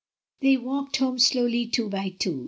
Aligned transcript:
They 0.41 0.57
walked 0.57 0.97
home 0.97 1.19
slowly 1.19 1.67
two 1.67 1.87
by 1.87 2.09
two. 2.17 2.39